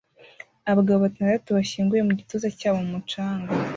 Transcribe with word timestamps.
Abagabo 0.71 0.97
batandatu 1.05 1.49
bashyinguwe 1.57 2.01
mu 2.07 2.13
gituza 2.19 2.47
cyabo 2.59 2.77
mu 2.83 2.89
mucanga 2.93 3.51